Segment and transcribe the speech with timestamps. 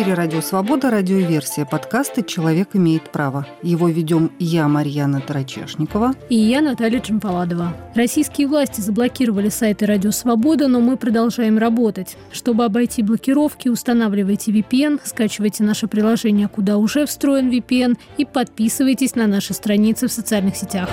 [0.00, 3.46] эфире «Радио Свобода», радиоверсия подкаста «Человек имеет право».
[3.62, 6.14] Его ведем я, Марьяна Тарачешникова.
[6.30, 7.74] И я, Наталья Джампаладова.
[7.94, 12.16] Российские власти заблокировали сайты «Радио Свобода», но мы продолжаем работать.
[12.32, 19.26] Чтобы обойти блокировки, устанавливайте VPN, скачивайте наше приложение, куда уже встроен VPN, и подписывайтесь на
[19.26, 20.88] наши страницы в социальных сетях.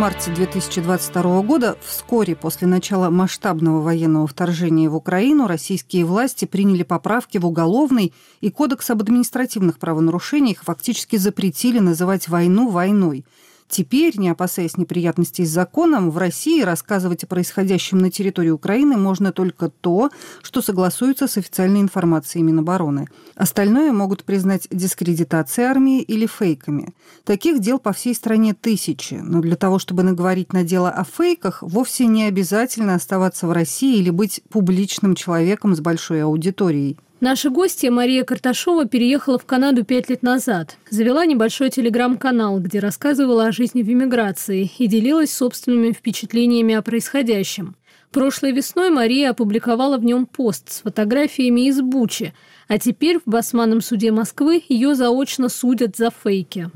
[0.00, 7.36] Марте 2022 года, вскоре после начала масштабного военного вторжения в Украину, российские власти приняли поправки
[7.36, 13.26] в уголовный и Кодекс об административных правонарушениях фактически запретили называть войну войной–
[13.70, 19.30] Теперь, не опасаясь неприятностей с законом, в России рассказывать о происходящем на территории Украины можно
[19.32, 20.10] только то,
[20.42, 23.06] что согласуется с официальной информацией Минобороны.
[23.36, 26.94] Остальное могут признать дискредитацией армии или фейками.
[27.22, 31.62] Таких дел по всей стране тысячи, но для того, чтобы наговорить на дело о фейках,
[31.62, 36.98] вовсе не обязательно оставаться в России или быть публичным человеком с большой аудиторией.
[37.22, 40.78] Наша гостья Мария Карташова переехала в Канаду пять лет назад.
[40.88, 47.76] Завела небольшой телеграм-канал, где рассказывала о жизни в эмиграции и делилась собственными впечатлениями о происходящем.
[48.10, 52.32] Прошлой весной Мария опубликовала в нем пост с фотографиями из Бучи,
[52.68, 56.70] а теперь в Басманном суде Москвы ее заочно судят за фейки.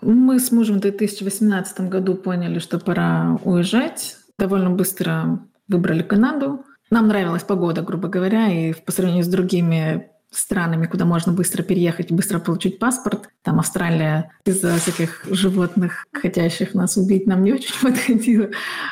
[0.00, 4.18] Мы с мужем в 2018 году поняли, что пора уезжать.
[4.38, 6.64] Довольно быстро выбрали Канаду.
[6.90, 12.10] Нам нравилась погода, грубо говоря, и по сравнению с другими странами, куда можно быстро переехать,
[12.12, 13.28] быстро получить паспорт.
[13.42, 18.50] Там Австралия из-за всяких животных, хотящих нас убить, нам не очень подходила.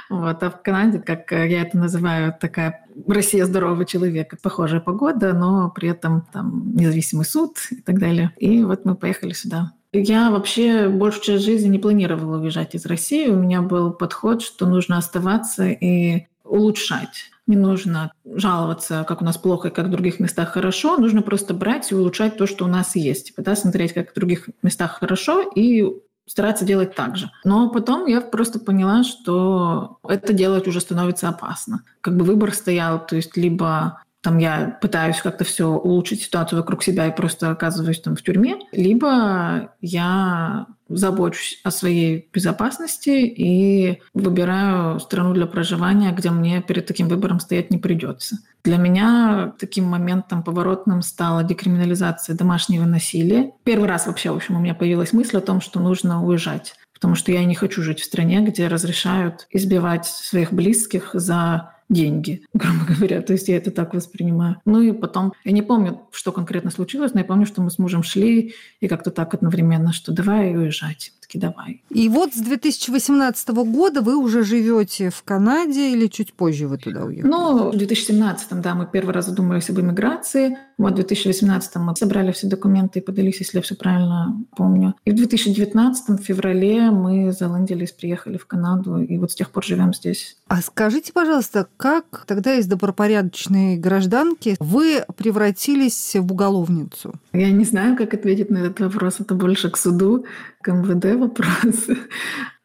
[0.09, 0.43] Вот.
[0.43, 4.37] А в Канаде, как я это называю, такая Россия здорового человека.
[4.43, 8.33] Похожая погода, но при этом там независимый суд и так далее.
[8.39, 9.73] И вот мы поехали сюда.
[9.95, 13.29] Я вообще большую часть жизни не планировала уезжать из России.
[13.29, 17.31] У меня был подход, что нужно оставаться и улучшать.
[17.47, 20.97] Не нужно жаловаться, как у нас плохо и как в других местах хорошо.
[20.97, 23.29] Нужно просто брать и улучшать то, что у нас есть.
[23.29, 25.85] Типа, да, смотреть, как в других местах хорошо, и
[26.27, 27.31] стараться делать так же.
[27.45, 31.83] Но потом я просто поняла, что это делать уже становится опасно.
[32.01, 36.83] Как бы выбор стоял, то есть либо там я пытаюсь как-то все улучшить ситуацию вокруг
[36.85, 45.01] себя и просто оказываюсь там в тюрьме, либо я забочусь о своей безопасности и выбираю
[45.01, 48.39] страну для проживания, где мне перед таким выбором стоять не придется.
[48.63, 53.51] Для меня таким моментом поворотным стала декриминализация домашнего насилия.
[53.65, 57.17] Первый раз вообще, в общем, у меня появилась мысль о том, что нужно уезжать потому
[57.17, 62.85] что я не хочу жить в стране, где разрешают избивать своих близких за деньги, грубо
[62.87, 63.23] говоря.
[63.23, 64.57] То есть я это так воспринимаю.
[64.65, 67.79] Ну и потом, я не помню, что конкретно случилось, но я помню, что мы с
[67.79, 71.83] мужем шли и как-то так одновременно, что давай уезжать таки давай.
[71.91, 77.05] И вот с 2018 года вы уже живете в Канаде или чуть позже вы туда
[77.05, 77.31] уехали?
[77.31, 80.59] Ну, в 2017, да, мы первый раз задумались об иммиграции.
[80.79, 84.95] Вот в 2018 мы собрали все документы и подались, если я все правильно помню.
[85.05, 89.65] И в 2019 в феврале мы заландились, приехали в Канаду, и вот с тех пор
[89.65, 90.37] живем здесь.
[90.49, 97.15] А скажите, пожалуйста, как тогда из добропорядочной гражданки вы превратились в уголовницу?
[97.33, 99.21] Я не знаю, как ответить на этот вопрос.
[99.21, 100.25] Это больше к суду,
[100.61, 101.89] к МВД вопрос.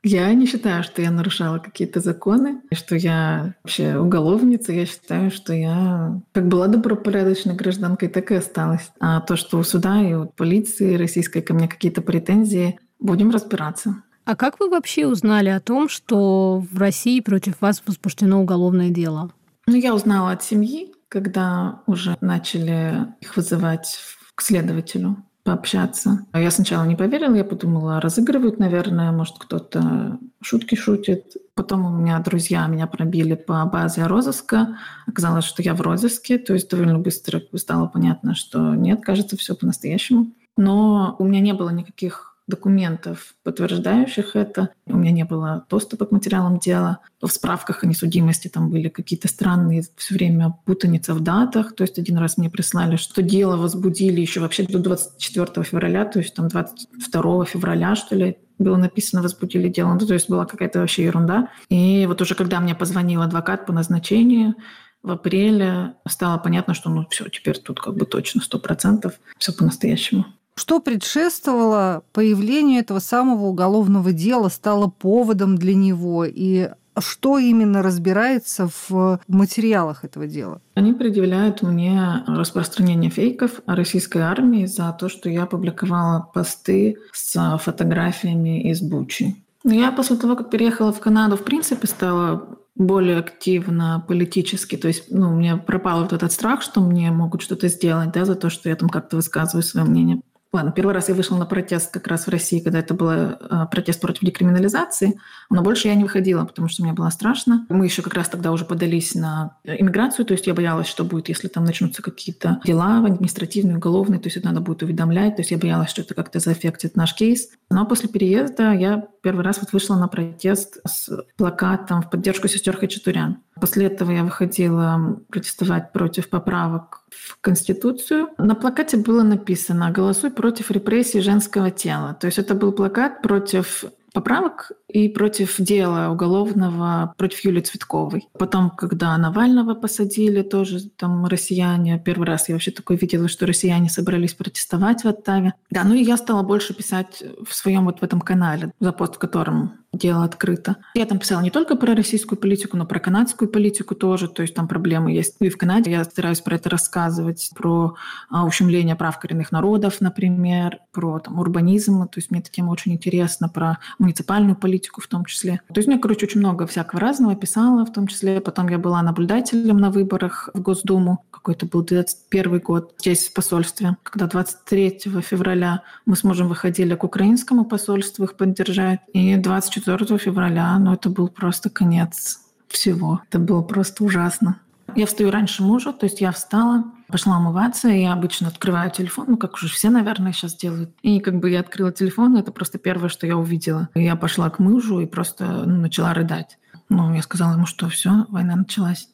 [0.03, 4.71] Я не считаю, что я нарушала какие-то законы, что я вообще уголовница.
[4.71, 8.89] Я считаю, что я как была добропорядочной гражданкой, так и осталась.
[8.99, 14.03] А то, что у суда и у полиции российской ко мне какие-то претензии, будем разбираться.
[14.23, 19.31] А как вы вообще узнали о том, что в России против вас возбуждено уголовное дело?
[19.67, 23.99] Ну, я узнала от семьи, когда уже начали их вызывать
[24.35, 26.25] к следователю пообщаться.
[26.33, 31.37] Я сначала не поверила, я подумала, разыгрывают, наверное, может, кто-то шутки шутит.
[31.55, 34.77] Потом у меня друзья меня пробили по базе розыска.
[35.07, 39.55] Оказалось, что я в розыске, то есть довольно быстро стало понятно, что нет, кажется, все
[39.55, 40.33] по-настоящему.
[40.57, 44.69] Но у меня не было никаких документов, подтверждающих это.
[44.85, 46.99] У меня не было доступа к материалам дела.
[47.21, 51.75] В справках о несудимости там были какие-то странные все время путаница в датах.
[51.75, 56.19] То есть один раз мне прислали, что дело возбудили еще вообще до 24 февраля, то
[56.19, 59.93] есть там 22 февраля, что ли, было написано, возбудили дело.
[59.93, 61.49] Ну, то есть была какая-то вообще ерунда.
[61.69, 64.55] И вот уже когда мне позвонил адвокат по назначению,
[65.03, 69.53] в апреле стало понятно, что ну все, теперь тут как бы точно сто процентов все
[69.53, 70.25] по-настоящему.
[70.57, 78.67] Что предшествовало появлению этого самого уголовного дела, стало поводом для него и что именно разбирается
[78.89, 80.59] в материалах этого дела?
[80.73, 87.59] Они предъявляют мне распространение фейков о российской армии за то, что я публиковала посты с
[87.59, 89.35] фотографиями из Бучи.
[89.63, 94.75] Я после того, как переехала в Канаду, в принципе, стала более активно политически.
[94.75, 98.25] То есть ну, у меня пропал вот этот страх, что мне могут что-то сделать да,
[98.25, 100.21] за то, что я там как-то высказываю свое мнение.
[100.57, 103.35] Ладно, первый раз я вышла на протест как раз в России, когда это был э,
[103.69, 105.19] протест против декриминализации,
[105.51, 107.67] но больше я не выходила, потому что мне было страшно.
[107.69, 111.29] Мы еще как раз тогда уже подались на иммиграцию, то есть я боялась, что будет,
[111.29, 115.51] если там начнутся какие-то дела административные, уголовные, то есть это надо будет уведомлять, то есть
[115.51, 117.49] я боялась, что это как-то заэффектит наш кейс.
[117.69, 122.77] Но после переезда я первый раз вот вышла на протест с плакатом в поддержку сестер
[122.77, 123.37] Хачатурян.
[123.59, 128.29] После этого я выходила протестовать против поправок в Конституцию.
[128.37, 132.13] На плакате было написано «Голосуй против репрессий женского тела».
[132.19, 138.27] То есть это был плакат против поправок и против дела уголовного против Юлии Цветковой.
[138.37, 143.89] Потом, когда Навального посадили, тоже там россияне, первый раз я вообще такое видела, что россияне
[143.89, 145.53] собрались протестовать в Оттаве.
[145.69, 149.15] Да, ну и я стала больше писать в своем вот в этом канале, за пост
[149.15, 150.77] в котором дело открыто.
[150.93, 154.53] Я там писала не только про российскую политику, но про канадскую политику тоже, то есть
[154.53, 155.35] там проблемы есть.
[155.39, 157.95] И в Канаде я стараюсь про это рассказывать, про
[158.29, 162.93] а, ущемление прав коренных народов, например, про там, урбанизм, то есть мне эта тема очень
[162.93, 165.61] интересна, про муниципальную политику в том числе.
[165.67, 168.39] То есть мне, короче, очень много всякого разного писала, в том числе.
[168.41, 173.97] Потом я была наблюдателем на выборах в Госдуму, какой-то был 21 год здесь в посольстве,
[174.03, 180.17] когда 23 февраля мы с мужем выходили к украинскому посольству их поддержать, и 24 4
[180.19, 183.21] февраля, ну это был просто конец всего.
[183.29, 184.59] Это было просто ужасно.
[184.95, 189.25] Я встаю раньше мужа, то есть я встала, пошла умываться, и я обычно открываю телефон,
[189.29, 190.91] ну, как уже все, наверное, сейчас делают.
[191.01, 193.89] И как бы я открыла телефон, это просто первое, что я увидела.
[193.95, 196.57] И я пошла к мужу и просто ну, начала рыдать.
[196.89, 199.09] Ну, я сказала ему, что все, война началась.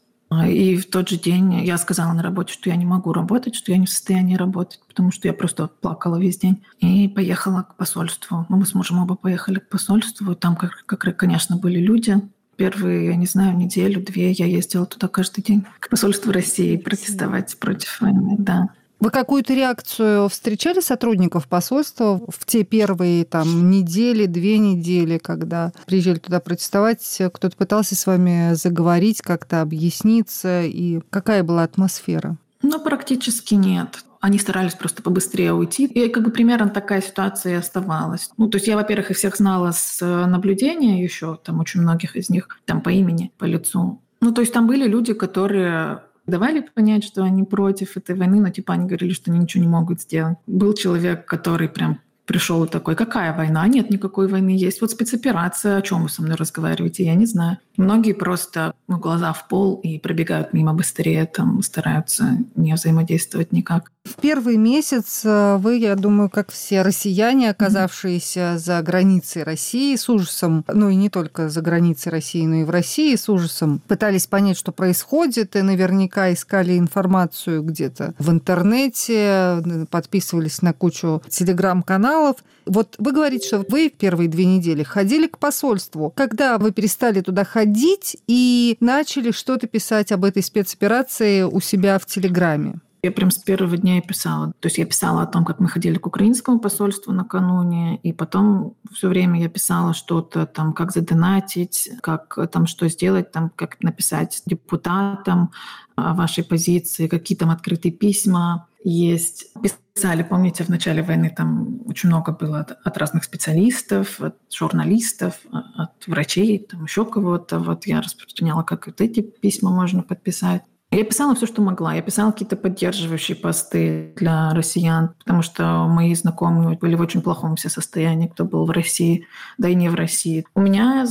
[0.47, 3.71] И в тот же день я сказала на работе, что я не могу работать, что
[3.71, 6.63] я не в состоянии работать, потому что я просто плакала весь день.
[6.79, 8.45] И поехала к посольству.
[8.49, 10.33] Мы с мужем оба поехали к посольству.
[10.35, 12.21] Там, как, как конечно, были люди.
[12.55, 17.99] Первые, я не знаю, неделю-две я ездила туда каждый день к посольству России протестовать против
[18.01, 18.69] войны, да.
[18.99, 26.19] Вы какую-то реакцию встречали сотрудников посольства в те первые там недели, две недели, когда приезжали
[26.19, 27.21] туда протестовать?
[27.33, 30.63] Кто-то пытался с вами заговорить, как-то объясниться?
[30.63, 32.37] И какая была атмосфера?
[32.61, 34.05] Ну, практически нет.
[34.23, 35.85] Они старались просто побыстрее уйти.
[35.85, 38.29] И как бы примерно такая ситуация и оставалась.
[38.37, 42.29] Ну, то есть я, во-первых, их всех знала с наблюдения еще, там очень многих из
[42.29, 43.99] них, там по имени, по лицу.
[44.21, 48.49] Ну, то есть там были люди, которые давали понять, что они против этой войны, но
[48.49, 50.37] типа они говорили, что они ничего не могут сделать.
[50.47, 53.67] Был человек, который прям пришел такой, какая война?
[53.67, 57.57] Нет никакой войны, есть вот спецоперация, о чем вы со мной разговариваете, я не знаю.
[57.75, 63.91] Многие просто ну, глаза в пол и пробегают мимо быстрее, там стараются не взаимодействовать никак.
[64.05, 70.09] В первый месяц э, вы, я думаю, как все россияне, оказавшиеся за границей России, с
[70.09, 74.27] ужасом, ну и не только за границей России, но и в России с ужасом, пытались
[74.27, 82.43] понять, что происходит, и наверняка искали информацию где-то в интернете, подписывались на кучу телеграм-каналов.
[82.65, 86.11] Вот вы говорите, что вы в первые две недели ходили к посольству.
[86.13, 92.05] Когда вы перестали туда ходить и начали что-то писать об этой спецоперации у себя в
[92.05, 92.75] Телеграме?
[93.03, 94.53] Я прям с первого дня и писала.
[94.61, 98.77] То есть я писала о том, как мы ходили к украинскому посольству накануне, и потом
[98.93, 104.41] все время я писала что-то там, как задонатить, как там что сделать, там, как написать
[104.45, 105.51] депутатам
[105.97, 109.47] о вашей позиции, какие там открытые письма есть.
[109.93, 115.41] Писали, помните, в начале войны там очень много было от, от разных специалистов, от журналистов,
[115.51, 117.59] от врачей, там еще кого-то.
[117.59, 120.63] Вот я распространяла, как вот эти письма можно подписать.
[120.93, 121.95] Я писала все, что могла.
[121.95, 127.55] Я писала какие-то поддерживающие посты для россиян, потому что мои знакомые были в очень плохом
[127.55, 129.25] все состоянии, кто был в России,
[129.57, 130.45] да и не в России.
[130.53, 131.05] У меня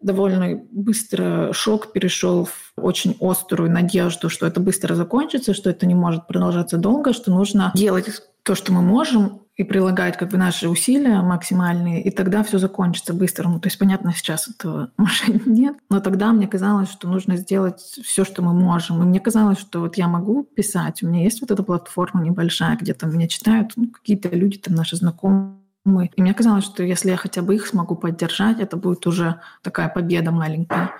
[0.00, 5.94] довольно быстро шок перешел в очень острую надежду, что это быстро закончится, что это не
[5.94, 8.08] может продолжаться долго, что нужно делать
[8.42, 13.12] то, что мы можем, и прилагать как бы наши усилия максимальные, и тогда все закончится
[13.12, 13.46] быстро.
[13.46, 17.78] Ну, то есть, понятно, сейчас этого уже нет, но тогда мне казалось, что нужно сделать
[17.78, 19.02] все, что мы можем.
[19.02, 22.78] И мне казалось, что вот я могу писать, у меня есть вот эта платформа небольшая,
[22.78, 27.10] где там меня читают ну, какие-то люди, там наши знакомые, и мне казалось, что если
[27.10, 30.92] я хотя бы их смогу поддержать, это будет уже такая победа маленькая.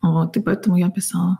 [0.00, 1.38] Вот, и поэтому я писала.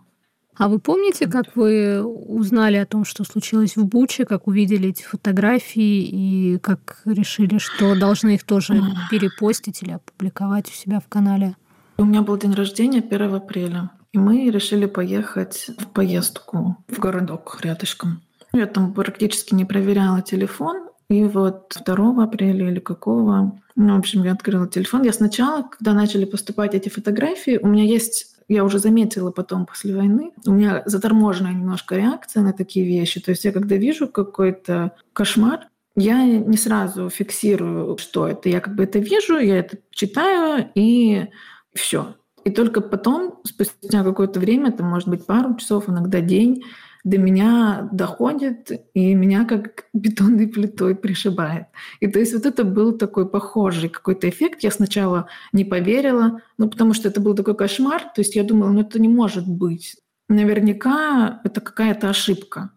[0.56, 5.02] А вы помните, как вы узнали о том, что случилось в Буче, как увидели эти
[5.02, 8.80] фотографии и как решили, что должны их тоже
[9.11, 11.56] перепостить или опубликовать у себя в канале?
[11.96, 17.58] У меня был день рождения 1 апреля, и мы решили поехать в поездку в городок
[17.62, 18.23] рядышком.
[18.52, 24.25] Я там практически не проверяла телефон, И вот 2 апреля или какого, ну, в общем,
[24.25, 25.02] я открыла телефон.
[25.02, 29.94] Я сначала, когда начали поступать эти фотографии, у меня есть я уже заметила потом после
[29.94, 33.20] войны, у меня заторможенная немножко реакция на такие вещи.
[33.20, 38.48] То есть я когда вижу какой-то кошмар, я не сразу фиксирую, что это.
[38.48, 41.26] Я как бы это вижу, я это читаю, и
[41.72, 42.14] все.
[42.44, 46.64] И только потом, спустя какое-то время, это может быть пару часов, иногда день,
[47.04, 51.66] до меня доходит, и меня как бетонной плитой пришибает.
[52.00, 54.62] И то есть вот это был такой похожий какой-то эффект.
[54.62, 58.02] Я сначала не поверила, ну потому что это был такой кошмар.
[58.14, 59.96] То есть я думала, ну это не может быть.
[60.30, 62.70] Наверняка это какая-то ошибка.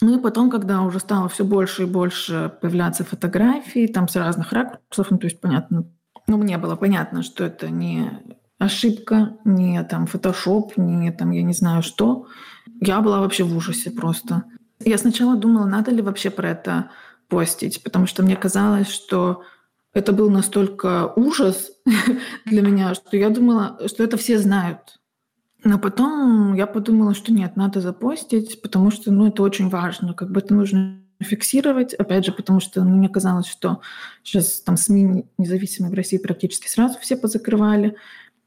[0.00, 4.52] Ну и потом, когда уже стало все больше и больше появляться фотографий, там с разных
[4.52, 5.84] ракурсов, ну то есть понятно,
[6.26, 8.10] ну мне было понятно, что это не
[8.58, 12.26] ошибка, не там фотошоп, не там я не знаю что.
[12.80, 14.44] Я была вообще в ужасе просто.
[14.80, 16.90] Я сначала думала, надо ли вообще про это
[17.28, 19.42] постить, потому что мне казалось, что
[19.94, 21.70] это был настолько ужас
[22.44, 25.00] для меня, что я думала, что это все знают.
[25.64, 30.14] Но потом я подумала, что нет, надо запостить, потому что ну, это очень важно.
[30.14, 33.80] Как бы это нужно фиксировать, опять же, потому что мне казалось, что
[34.22, 37.96] сейчас там СМИ независимые в России практически сразу все позакрывали.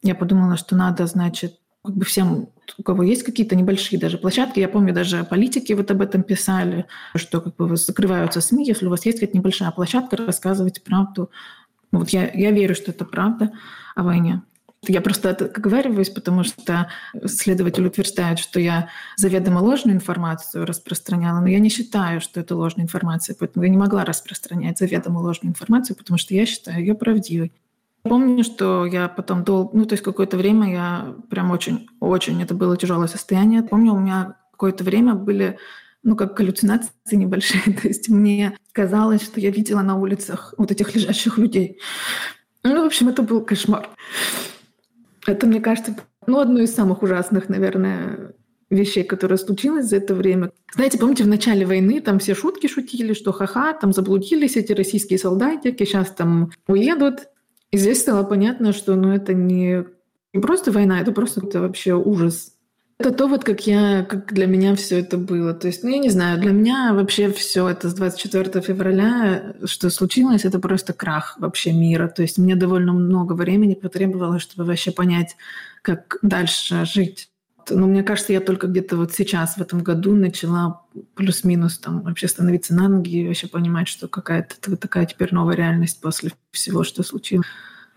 [0.02, 4.60] Я подумала, что надо, значит, как бы всем, у кого есть какие-то небольшие даже площадки,
[4.60, 8.90] я помню, даже политики вот об этом писали, что как бы закрываются СМИ, если у
[8.90, 11.32] вас есть какая-то небольшая площадка, рассказывайте правду.
[11.92, 13.52] Вот я, я верю, что это правда
[13.96, 14.44] о войне.
[14.88, 16.90] Я просто оговариваюсь, потому что
[17.26, 22.86] следователь утверждает, что я заведомо ложную информацию распространяла, но я не считаю, что это ложная
[22.86, 27.52] информация, поэтому я не могла распространять заведомо ложную информацию, потому что я считаю ее правдивой.
[28.04, 32.54] Помню, что я потом долго, ну, то есть какое-то время я прям очень, очень, это
[32.54, 33.64] было тяжелое состояние.
[33.64, 35.58] Помню, у меня какое-то время были
[36.04, 37.62] ну, как галлюцинации небольшие.
[37.82, 41.80] То есть мне казалось, что я видела на улицах вот этих лежащих людей.
[42.64, 43.90] Ну, в общем, это был кошмар.
[45.26, 48.34] Это, мне кажется, ну, одно из самых ужасных, наверное,
[48.70, 50.52] вещей, которые случилось за это время.
[50.74, 55.20] Знаете, помните, в начале войны там все шутки шутили, что ха-ха, там заблудились эти российские
[55.20, 57.28] солдатики, сейчас там уедут.
[57.72, 59.86] И здесь стало понятно, что ну, это не,
[60.34, 62.54] не просто война, это просто это вообще ужас.
[62.98, 65.54] Это то, вот как я, как для меня все это было.
[65.54, 69.90] То есть, ну, я не знаю, для меня вообще все это с 24 февраля, что
[69.90, 72.10] случилось, это просто крах вообще мира.
[72.10, 75.38] То есть мне довольно много времени потребовалось, чтобы вообще понять,
[75.82, 77.30] как дальше жить.
[77.70, 80.82] Но мне кажется, я только где-то вот сейчас, в этом году, начала
[81.16, 86.02] плюс-минус там вообще становиться на ноги и вообще понимать, что какая-то такая теперь новая реальность
[86.02, 87.48] после всего, что случилось.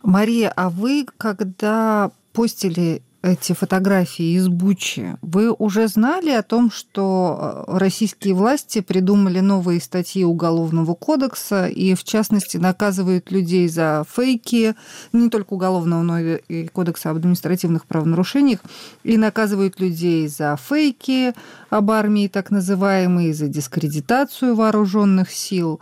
[0.02, 7.64] Мария, а вы, когда постили эти фотографии из Бучи, вы уже знали о том, что
[7.68, 14.74] э, российские власти придумали новые статьи Уголовного кодекса и, в частности, наказывают людей за фейки,
[15.12, 18.58] не только Уголовного, но и Кодекса об административных правонарушениях,
[19.04, 21.32] и наказывают людей за фейки
[21.70, 25.80] об армии, так называемые, за дискредитацию вооруженных сил.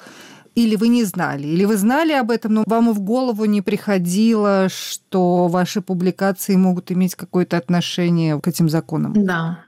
[0.61, 1.47] Или вы не знали?
[1.47, 6.93] Или вы знали об этом, но вам в голову не приходило, что ваши публикации могут
[6.93, 9.13] иметь какое-то отношение к этим законам?
[9.15, 9.65] Да,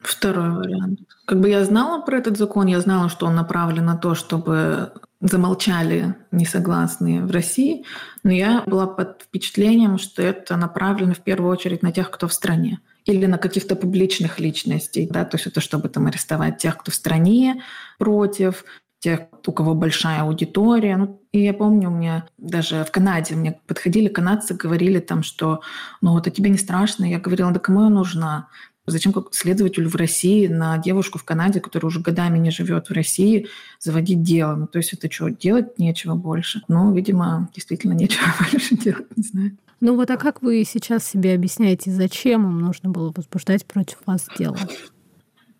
[0.00, 1.00] Второй вариант.
[1.24, 4.92] Как бы я знала про этот закон, я знала, что он направлен на то, чтобы
[5.20, 7.84] замолчали несогласные в России,
[8.22, 12.34] но я была под впечатлением, что это направлено в первую очередь на тех, кто в
[12.34, 16.90] стране или на каких-то публичных личностей, да, то есть это чтобы там арестовать тех, кто
[16.90, 17.62] в стране
[17.98, 18.64] против,
[19.04, 20.96] тех, у кого большая аудитория.
[20.96, 25.60] Ну, и я помню, меня даже в Канаде мне подходили канадцы, говорили там, что
[26.00, 27.04] ну вот, а тебе не страшно?
[27.04, 28.48] Я говорила, да кому я нужна?
[28.86, 32.92] Зачем как следователю в России на девушку в Канаде, которая уже годами не живет в
[32.92, 34.56] России, заводить дело?
[34.56, 36.62] Ну, то есть это что, делать нечего больше?
[36.68, 39.58] Ну, видимо, действительно нечего больше делать, не знаю.
[39.80, 44.26] Ну вот а как вы сейчас себе объясняете, зачем им нужно было возбуждать против вас
[44.38, 44.56] дело?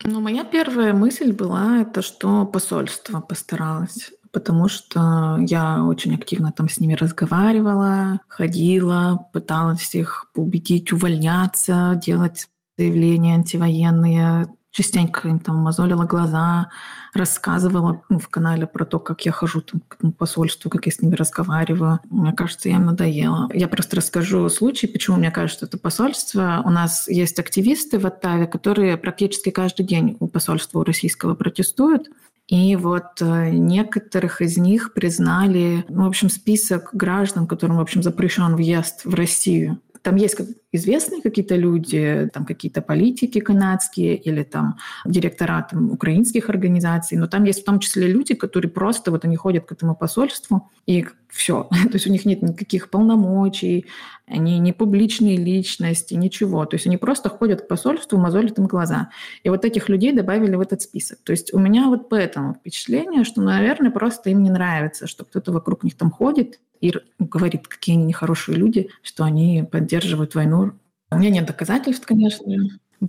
[0.04, 6.68] Ну, моя первая мысль была, это что посольство постаралось потому что я очень активно там
[6.68, 16.04] с ними разговаривала, ходила, пыталась их убедить увольняться, делать заявления антивоенные, частенько им там мозолила
[16.04, 16.69] глаза,
[17.14, 21.00] рассказывала ну, в канале про то, как я хожу там, к посольству, как я с
[21.00, 22.00] ними разговариваю.
[22.11, 23.49] Мне кажется, я им надоела.
[23.54, 26.61] Я просто расскажу случай, почему мне кажется, что это посольство.
[26.64, 32.09] У нас есть активисты в Оттаве, которые практически каждый день у посольства у российского протестуют.
[32.49, 38.02] И вот э, некоторых из них признали, ну, в общем, список граждан, которым, в общем,
[38.02, 40.37] запрещен въезд в Россию Там есть
[40.70, 47.44] известные какие-то люди, там какие-то политики канадские или там директора там, украинских организаций, но там
[47.44, 51.68] есть в том числе люди, которые просто вот они ходят к этому посольству и все.
[51.70, 53.87] То есть у них нет никаких полномочий,
[54.26, 56.66] они не публичные личности, ничего.
[56.66, 59.08] То есть они просто ходят к посольству, мозолят им глаза.
[59.42, 61.18] И вот этих людей добавили в этот список.
[61.25, 65.50] То есть у меня вот поэтому впечатление, что, наверное, просто им не нравится, что кто-то
[65.50, 70.73] вокруг них там ходит и говорит, какие они нехорошие люди, что они поддерживают войну.
[71.11, 72.45] У меня нет доказательств, конечно.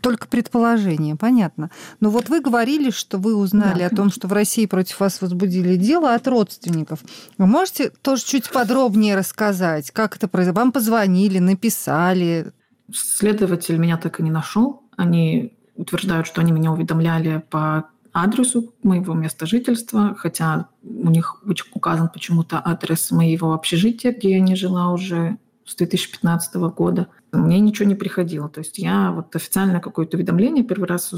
[0.02, 1.72] Только предположение, понятно.
[2.00, 3.88] Но вот вы говорили, что вы узнали да.
[3.88, 7.00] о том, что в России против вас возбудили дело от родственников.
[7.38, 10.62] Вы можете тоже чуть подробнее рассказать, как это произошло?
[10.62, 12.52] Вам позвонили, написали?
[12.94, 14.84] Следователь меня так и не нашел.
[14.96, 21.44] Они утверждают, что они меня уведомляли по адресу моего места жительства, хотя у них
[21.74, 27.08] указан почему-то адрес моего общежития, где я не жила уже с 2015 года.
[27.34, 28.48] Мне ничего не приходило.
[28.48, 31.14] То есть я вот официально какое-то уведомление первый раз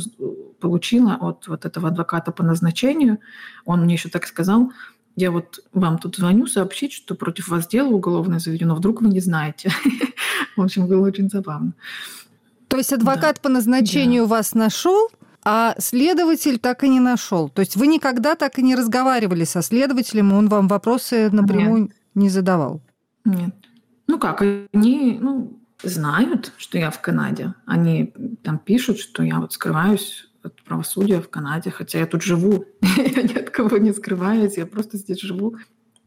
[0.59, 3.19] получила от вот этого адвоката по назначению.
[3.65, 4.71] Он мне еще так сказал,
[5.15, 9.19] я вот вам тут звоню сообщить, что против вас дело уголовное заведено, вдруг вы не
[9.19, 9.71] знаете.
[10.55, 11.73] В общем, было очень забавно.
[12.67, 13.41] То есть адвокат да.
[13.43, 14.29] по назначению да.
[14.29, 15.09] вас нашел,
[15.49, 17.47] а следователь так и не нашел.
[17.47, 21.91] То есть вы никогда так и не разговаривали со следователем, он вам вопросы напрямую Нет.
[22.15, 22.81] не задавал?
[23.23, 23.55] Нет.
[24.07, 27.53] Ну как, они ну, знают, что я в Канаде.
[27.65, 28.13] Они
[28.43, 32.65] там пишут, что я вот скрываюсь от правосудия в Канаде, хотя я тут живу.
[32.97, 35.55] я ни от кого не скрываюсь, я просто здесь живу.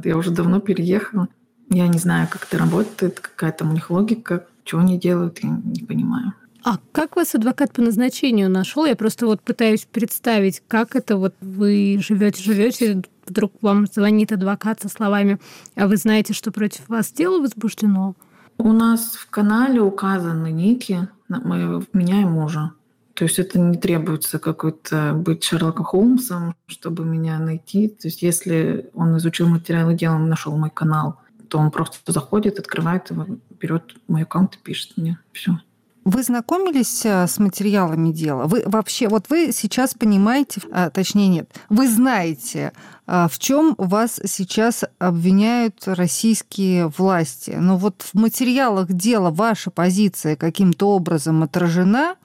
[0.04, 1.28] Я уже давно переехала.
[1.70, 5.49] Я не знаю, как это работает, какая там у них логика, что они делают, я
[5.49, 6.35] не понимаю.
[6.62, 8.85] А как вас адвокат по назначению нашел?
[8.85, 14.81] Я просто вот пытаюсь представить, как это вот вы живете, живете, вдруг вам звонит адвокат
[14.81, 15.38] со словами,
[15.75, 18.14] а вы знаете, что против вас дело возбуждено?
[18.59, 22.73] У нас в канале указаны ники меня и мужа.
[23.14, 27.88] То есть это не требуется какой-то быть Шерлоком Холмсом, чтобы меня найти.
[27.88, 33.11] То есть если он изучил материалы дела, нашел мой канал, то он просто заходит, открывает
[33.11, 33.26] его,
[33.61, 35.19] берет мой аккаунт и пишет мне.
[35.33, 35.59] Все.
[36.04, 38.46] Вы знакомились э, с материалами дела?
[38.46, 42.72] Вы вообще, вот вы сейчас понимаете, а, точнее нет, вы знаете,
[43.07, 47.57] а, в чем вас сейчас обвиняют российские власти.
[47.59, 52.16] Но вот в материалах дела ваша позиция каким-то образом отражена?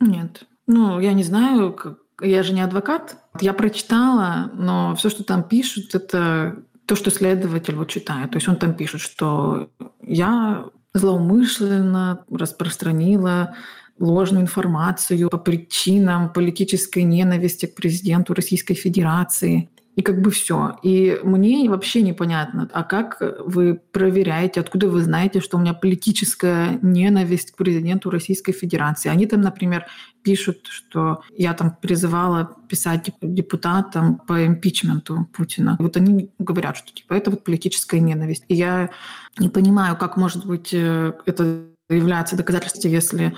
[0.00, 0.46] Нет.
[0.66, 1.76] Ну, я не знаю,
[2.20, 3.16] я же не адвокат.
[3.40, 6.56] Я прочитала, но все, что там пишут, это
[6.86, 8.30] то, что следователь вот читает.
[8.30, 9.70] То есть он там пишет, что
[10.02, 13.56] я злоумышленно распространила
[13.98, 19.68] ложную информацию по причинам политической ненависти к президенту Российской Федерации.
[19.96, 20.76] И как бы все.
[20.82, 26.78] И мне вообще непонятно, а как вы проверяете, откуда вы знаете, что у меня политическая
[26.82, 29.08] ненависть к президенту Российской Федерации.
[29.08, 29.86] Они там, например,
[30.22, 35.76] пишут, что я там призывала писать депутатам по импичменту Путина.
[35.78, 38.44] Вот они говорят, что типа это вот политическая ненависть.
[38.48, 38.90] И я
[39.38, 43.34] не понимаю, как может быть э, это является доказательством, если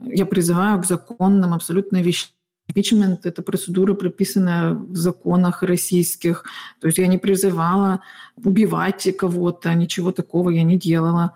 [0.00, 2.30] я призываю к законным абсолютно вещам
[2.70, 6.44] Импичмент– это процедура, прописанная в законах российских.
[6.80, 8.00] То есть я не призывала
[8.36, 11.34] убивать кого-то, ничего такого я не делала.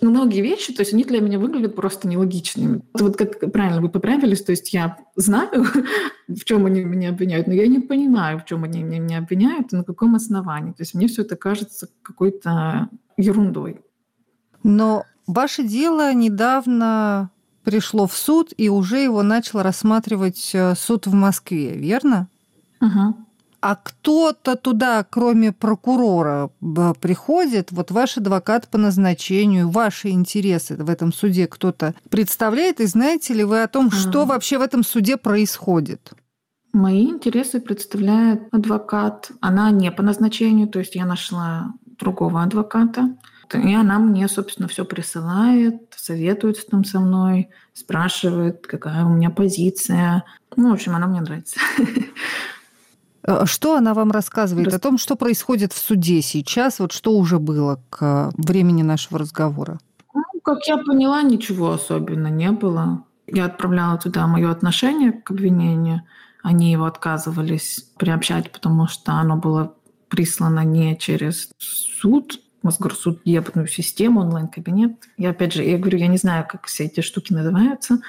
[0.00, 2.82] Многие вещи, то есть они для меня выглядят просто нелогичными.
[2.92, 5.64] Вот как правильно вы поправились, то есть я знаю,
[6.28, 9.76] в чем они меня обвиняют, но я не понимаю, в чем они меня обвиняют и
[9.76, 10.72] на каком основании.
[10.72, 13.80] То есть мне все это кажется какой-то ерундой.
[14.62, 17.30] Но ваше дело недавно
[17.64, 22.28] пришло в суд, и уже его начал рассматривать э, суд в Москве, верно?
[22.80, 23.16] Угу.
[23.60, 26.50] А кто-то туда, кроме прокурора,
[27.00, 33.32] приходит, вот ваш адвокат по назначению, ваши интересы в этом суде кто-то представляет, и знаете
[33.32, 36.12] ли вы о том, что вообще в этом суде происходит?
[36.74, 39.30] Мои интересы представляет адвокат.
[39.40, 43.16] Она не по назначению, то есть я нашла другого адвоката.
[43.52, 50.24] И она мне, собственно, все присылает, советуется там со мной, спрашивает, какая у меня позиция.
[50.56, 51.56] Ну, в общем, она мне нравится.
[53.26, 54.74] Э, что она вам рассказывает Рас...
[54.74, 59.78] о том, что происходит в суде сейчас, вот что уже было к времени нашего разговора?
[60.14, 63.04] Ну, как я поняла, ничего особенно не было.
[63.26, 66.02] Я отправляла туда мое отношение к обвинению.
[66.42, 69.74] Они его отказывались приобщать, потому что оно было
[70.08, 74.92] прислано не через суд, Мосгорсудебную систему, онлайн-кабинет.
[75.16, 78.00] Я опять же, я говорю, я не знаю, как все эти штуки называются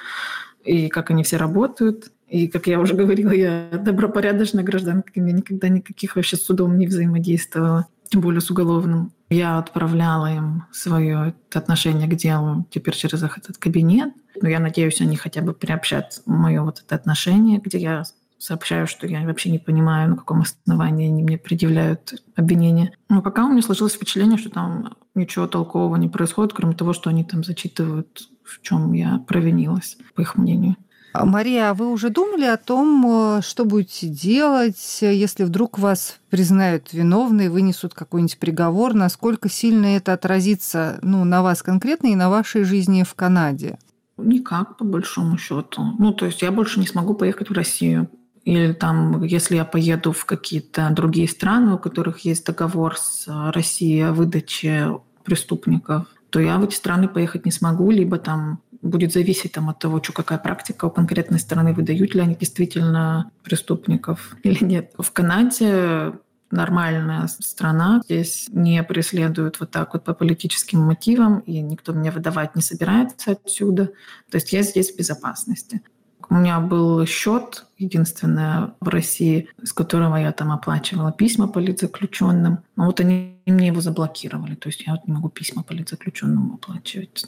[0.63, 2.11] и как они все работают.
[2.27, 7.87] И, как я уже говорила, я добропорядочная гражданка, я никогда никаких вообще судом не взаимодействовала,
[8.09, 9.11] тем более с уголовным.
[9.29, 14.13] Я отправляла им свое отношение к делу теперь через этот кабинет.
[14.41, 18.03] Но я надеюсь, они хотя бы приобщат мое вот это отношение, где я
[18.38, 22.91] сообщаю, что я вообще не понимаю, на каком основании они мне предъявляют обвинения.
[23.10, 27.10] Но пока у меня сложилось впечатление, что там ничего толкового не происходит, кроме того, что
[27.10, 30.76] они там зачитывают, в чем я провинилась, по их мнению.
[31.13, 36.19] А, Мария, а вы уже думали о том, э, что будете делать, если вдруг вас
[36.30, 42.30] признают виновной, вынесут какой-нибудь приговор, насколько сильно это отразится ну, на вас конкретно и на
[42.30, 43.78] вашей жизни в Канаде?
[44.17, 45.84] Никак, по большому счету.
[45.98, 48.10] Ну, то есть я больше не смогу поехать в Россию.
[48.45, 54.01] Или там, если я поеду в какие-то другие страны, у которых есть договор с Россией
[54.01, 59.53] о выдаче преступников, то я в эти страны поехать не смогу, либо там будет зависеть
[59.53, 64.63] там, от того, что какая практика у конкретной страны, выдают ли они действительно преступников или
[64.63, 64.93] нет.
[64.97, 66.13] В Канаде
[66.51, 68.01] нормальная страна.
[68.05, 73.31] Здесь не преследуют вот так вот по политическим мотивам, и никто меня выдавать не собирается
[73.31, 73.88] отсюда.
[74.29, 75.81] То есть я здесь в безопасности.
[76.29, 82.59] У меня был счет, единственное, в России, с которого я там оплачивала письма политзаключенным.
[82.75, 84.55] Но вот они мне его заблокировали.
[84.55, 87.25] То есть я вот не могу письма политзаключенным оплачивать.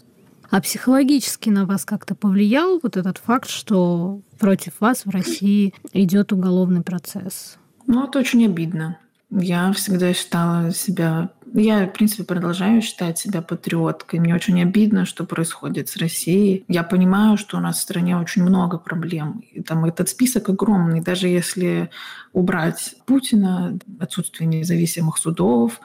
[0.50, 6.32] А психологически на вас как-то повлиял вот этот факт, что против вас в России идет
[6.32, 7.58] уголовный процесс?
[7.86, 8.98] Ну, это очень обидно.
[9.30, 11.30] Я всегда считала себя...
[11.54, 14.20] Я, в принципе, продолжаю считать себя патриоткой.
[14.20, 16.66] Мне очень обидно, что происходит с Россией.
[16.68, 19.44] Я понимаю, что у нас в стране очень много проблем.
[19.52, 21.02] И там этот список огромный.
[21.02, 21.90] Даже если
[22.38, 25.82] убрать Путина, отсутствие независимых судов,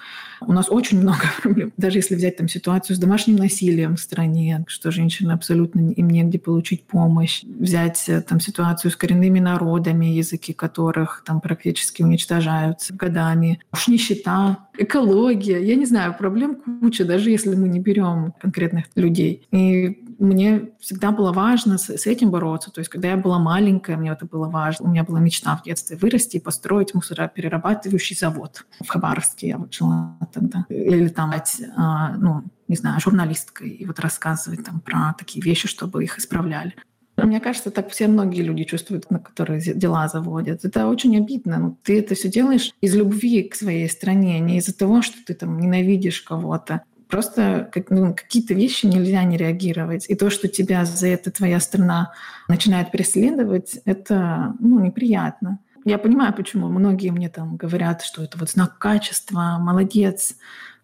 [0.46, 1.72] у нас очень много проблем.
[1.78, 6.38] Даже если взять там ситуацию с домашним насилием в стране, что женщины абсолютно им негде
[6.38, 7.42] получить помощь.
[7.44, 13.60] Взять э, там ситуацию с коренными народами, языки которых там практически уничтожаются годами.
[13.72, 15.58] Уж нищета, экология.
[15.58, 19.46] Я не знаю, проблем куча, даже если мы не берем конкретных людей.
[19.52, 22.70] И мне всегда было важно с, с этим бороться.
[22.70, 24.86] То есть, когда я была маленькая, мне это было важно.
[24.86, 29.48] У меня была мечта в детстве вырасти и построить мусороперерабатывающий завод в Хабаровске.
[29.48, 30.66] Я вот жила тогда.
[30.68, 31.32] Или там,
[31.76, 36.74] а, ну, не знаю, журналисткой и вот рассказывать там про такие вещи, чтобы их исправляли.
[37.16, 40.64] Мне кажется, так все многие люди чувствуют, на которые дела заводят.
[40.64, 41.58] Это очень обидно.
[41.58, 45.34] Ну, ты это все делаешь из любви к своей стране, не из-за того, что ты
[45.34, 46.82] там ненавидишь кого-то.
[47.12, 50.06] Просто ну, какие-то вещи нельзя не реагировать.
[50.08, 52.14] И то, что тебя за это твоя страна
[52.48, 55.58] начинает преследовать, это ну, неприятно.
[55.84, 60.36] Я понимаю, почему многие мне там говорят, что это вот знак качества, молодец,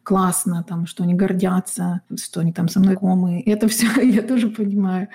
[0.03, 3.41] классно, там, что они гордятся, что они там со мной знакомы.
[3.41, 5.09] И это все я тоже понимаю.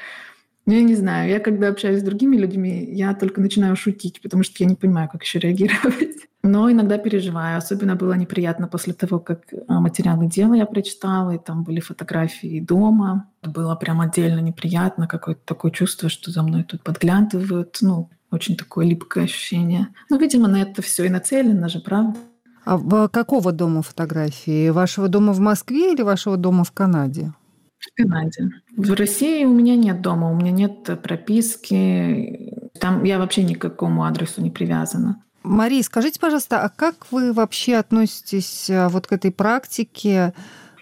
[0.65, 4.63] Я не знаю, я когда общаюсь с другими людьми, я только начинаю шутить, потому что
[4.63, 6.27] я не понимаю, как еще реагировать.
[6.43, 7.57] Но иногда переживаю.
[7.57, 12.59] Особенно было неприятно после того, как а, материалы дела я прочитала, и там были фотографии
[12.59, 13.29] дома.
[13.41, 17.77] Было прям отдельно неприятно, какое-то такое чувство, что за мной тут подглядывают.
[17.79, 19.87] Ну, очень такое липкое ощущение.
[20.09, 22.19] Ну, видимо, на это все и нацелено же, правда?
[22.65, 24.69] А какого дома фотографии?
[24.69, 27.31] Вашего дома в Москве или вашего дома в Канаде?
[27.79, 28.49] В Канаде.
[28.75, 32.53] В России у меня нет дома, у меня нет прописки.
[32.79, 35.23] Там я вообще ни к какому адресу не привязана.
[35.43, 40.33] Мария, скажите, пожалуйста, а как вы вообще относитесь э, вот к этой практике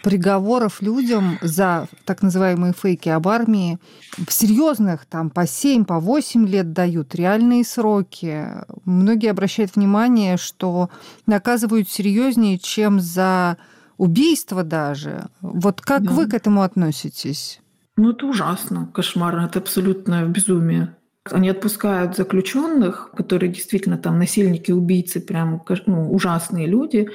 [0.03, 3.79] приговоров людям за так называемые фейки об армии
[4.17, 8.47] в серьезных, там по 7, по 8 лет дают реальные сроки.
[8.85, 10.89] Многие обращают внимание, что
[11.25, 13.57] наказывают серьезнее, чем за
[13.97, 15.27] убийство даже.
[15.41, 16.11] Вот как да.
[16.11, 17.61] вы к этому относитесь?
[17.97, 20.95] Ну, это ужасно, кошмарно, это абсолютное безумие.
[21.29, 27.09] Они отпускают заключенных, которые действительно там насильники, убийцы, прям ну, ужасные люди,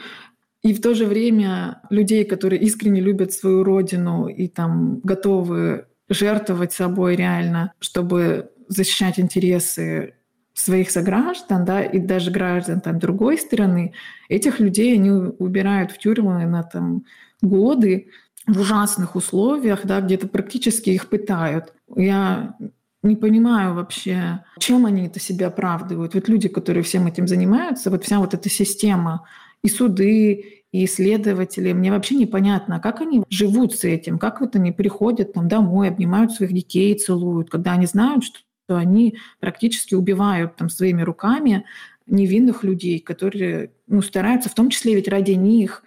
[0.63, 6.73] и в то же время людей, которые искренне любят свою родину и там готовы жертвовать
[6.73, 10.15] собой реально, чтобы защищать интересы
[10.55, 13.93] своих сограждан, да, и даже граждан там другой страны,
[14.29, 17.05] этих людей они убирают в тюрьмы на там
[17.43, 18.09] годы
[18.47, 21.75] в ужасных условиях, да, где-то практически их пытают.
[21.95, 22.57] Я
[23.03, 26.15] не понимаю вообще, чем они это себя оправдывают.
[26.15, 29.27] Вот люди, которые всем этим занимаются, вот вся вот эта система
[29.63, 34.73] и суды, и исследователи, мне вообще непонятно, как они живут с этим, как вот они
[34.73, 40.69] приходят там домой, обнимают своих детей, целуют, когда они знают, что они практически убивают там
[40.69, 41.65] своими руками
[42.07, 45.83] невинных людей, которые ну, стараются, в том числе ведь ради них,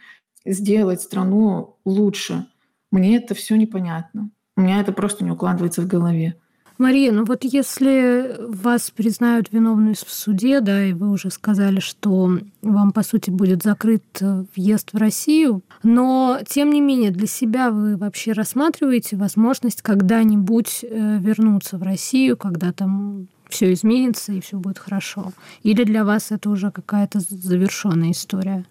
[0.46, 2.48] сделать страну лучше.
[2.92, 4.32] Мне это все непонятно.
[4.58, 6.36] У меня это просто не укладывается в голове.
[6.80, 12.40] Мария, ну вот если вас признают виновной в суде, да, и вы уже сказали, что
[12.62, 17.70] вам, по сути, будет закрыт э, въезд в Россию, но, тем не менее, для себя
[17.70, 24.58] вы вообще рассматриваете возможность когда-нибудь э, вернуться в Россию, когда там все изменится и все
[24.58, 25.34] будет хорошо?
[25.64, 28.66] Или для вас это уже какая-то завершенная история?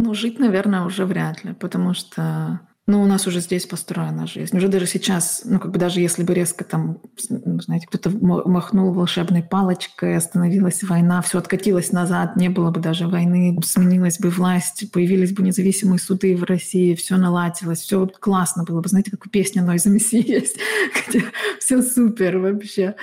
[0.00, 4.54] Ну, жить, наверное, уже вряд ли, потому что ну, у нас уже здесь построена жизнь.
[4.54, 8.92] Уже даже сейчас, ну, как бы даже если бы резко там, ну, знаете, кто-то махнул
[8.92, 14.92] волшебной палочкой, остановилась война, все откатилось назад, не было бы даже войны, сменилась бы власть,
[14.92, 18.88] появились бы независимые суды в России, все наладилось, все классно было бы.
[18.90, 20.58] Знаете, как у песни Noise MC есть,
[21.08, 21.24] где
[21.60, 22.96] все супер вообще.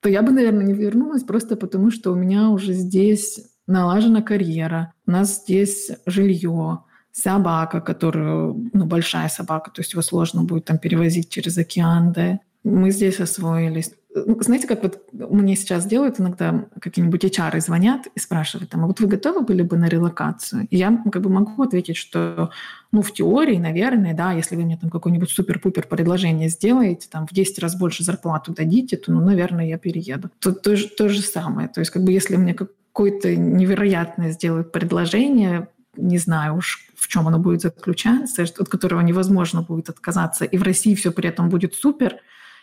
[0.00, 4.92] То я бы, наверное, не вернулась просто потому, что у меня уже здесь налажена карьера,
[5.06, 6.80] у нас здесь жилье,
[7.12, 12.40] собака, которую, ну, большая собака, то есть его сложно будет там перевозить через океан, да.
[12.64, 13.92] Мы здесь освоились.
[14.14, 18.86] Ну, знаете, как вот мне сейчас делают иногда какие-нибудь HR звонят и спрашивают, там, а
[18.86, 20.68] вот вы готовы были бы на релокацию?
[20.70, 22.50] И я как бы могу ответить, что
[22.92, 27.32] ну, в теории, наверное, да, если вы мне там какое-нибудь супер-пупер предложение сделаете, там, в
[27.32, 30.28] 10 раз больше зарплату дадите, то, ну, наверное, я перееду.
[30.38, 31.68] То, то, то же самое.
[31.68, 37.28] То есть, как бы, если мне какое-то невероятное сделают предложение, не знаю уж, в чем
[37.28, 41.74] оно будет заключаться, от которого невозможно будет отказаться, и в России все при этом будет
[41.74, 42.16] супер,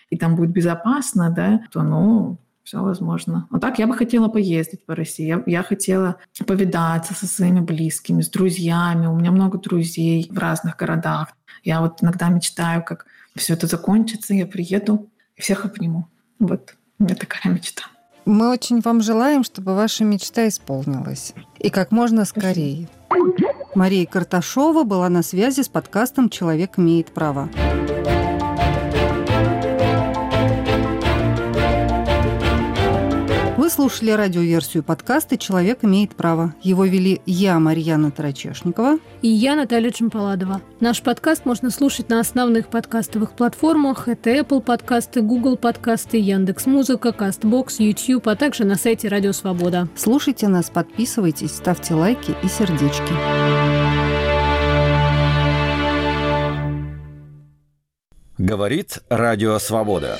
[0.10, 3.48] и там будет безопасно, да, то, ну, все возможно.
[3.50, 5.26] Но так я бы хотела поездить по России.
[5.26, 9.08] Я, я хотела повидаться со своими близкими, с друзьями.
[9.08, 11.30] У меня много друзей в разных городах.
[11.64, 16.08] Я вот иногда мечтаю, как все это закончится, я приеду и всех обниму.
[16.38, 17.84] Вот у меня такая мечта.
[18.30, 21.34] Мы очень вам желаем, чтобы ваша мечта исполнилась.
[21.58, 22.88] И как можно скорее.
[23.74, 27.50] Мария Карташова была на связи с подкастом «Человек имеет право».
[33.80, 36.54] Слушали радиоверсию подкаста «Человек имеет право».
[36.62, 38.98] Его вели я, Марьяна Тарачешникова.
[39.22, 40.60] И я, Наталья Чемпаладова.
[40.82, 44.10] Наш подкаст можно слушать на основных подкастовых платформах.
[44.10, 49.88] Это Apple подкасты, Google подкасты, Яндекс Музыка, Castbox, YouTube, а также на сайте Радио Свобода.
[49.96, 53.14] Слушайте нас, подписывайтесь, ставьте лайки и сердечки.
[58.38, 60.20] Говорит Радио Свобода.